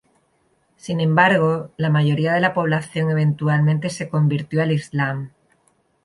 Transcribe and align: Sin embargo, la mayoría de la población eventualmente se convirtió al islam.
Sin 0.77 0.99
embargo, 0.99 1.69
la 1.77 1.91
mayoría 1.91 2.33
de 2.33 2.39
la 2.41 2.55
población 2.55 3.11
eventualmente 3.11 3.91
se 3.91 4.09
convirtió 4.09 4.63
al 4.63 4.71
islam. 4.71 5.29